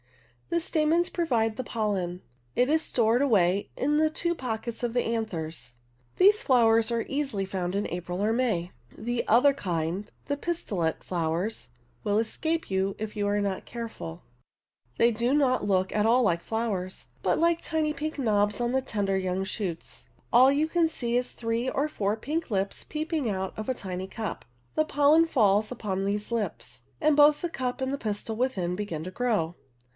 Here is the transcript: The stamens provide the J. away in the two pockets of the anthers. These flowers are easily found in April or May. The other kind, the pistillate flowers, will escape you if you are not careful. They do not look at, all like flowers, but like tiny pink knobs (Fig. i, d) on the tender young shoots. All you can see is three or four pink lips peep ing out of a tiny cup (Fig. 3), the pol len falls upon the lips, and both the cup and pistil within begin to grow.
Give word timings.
The 0.49 0.59
stamens 0.59 1.09
provide 1.09 1.55
the 1.55 1.63
J. 1.63 2.71
away 3.23 3.69
in 3.77 3.97
the 3.97 4.09
two 4.09 4.35
pockets 4.35 4.83
of 4.83 4.93
the 4.93 5.03
anthers. 5.05 5.75
These 6.17 6.41
flowers 6.41 6.91
are 6.91 7.05
easily 7.07 7.45
found 7.45 7.75
in 7.75 7.87
April 7.87 8.21
or 8.21 8.33
May. 8.33 8.71
The 8.97 9.25
other 9.27 9.53
kind, 9.53 10.11
the 10.25 10.35
pistillate 10.35 11.03
flowers, 11.03 11.69
will 12.03 12.17
escape 12.17 12.69
you 12.71 12.95
if 12.97 13.15
you 13.15 13.27
are 13.27 13.39
not 13.39 13.63
careful. 13.65 14.23
They 14.97 15.11
do 15.11 15.35
not 15.35 15.65
look 15.67 15.95
at, 15.95 16.05
all 16.07 16.23
like 16.23 16.41
flowers, 16.41 17.05
but 17.21 17.39
like 17.39 17.61
tiny 17.61 17.93
pink 17.93 18.17
knobs 18.17 18.57
(Fig. 18.57 18.61
i, 18.63 18.67
d) 18.67 18.67
on 18.67 18.71
the 18.73 18.81
tender 18.81 19.17
young 19.17 19.43
shoots. 19.43 20.07
All 20.33 20.51
you 20.51 20.67
can 20.67 20.89
see 20.89 21.15
is 21.15 21.31
three 21.31 21.69
or 21.69 21.87
four 21.87 22.17
pink 22.17 22.49
lips 22.49 22.83
peep 22.83 23.13
ing 23.13 23.29
out 23.29 23.53
of 23.55 23.69
a 23.69 23.73
tiny 23.75 24.07
cup 24.07 24.43
(Fig. 24.43 24.83
3), 24.83 24.83
the 24.83 24.85
pol 24.85 25.11
len 25.11 25.25
falls 25.27 25.71
upon 25.71 26.03
the 26.03 26.19
lips, 26.31 26.81
and 26.99 27.15
both 27.15 27.41
the 27.41 27.49
cup 27.49 27.79
and 27.79 27.97
pistil 28.01 28.35
within 28.35 28.75
begin 28.75 29.03
to 29.05 29.11
grow. 29.11 29.55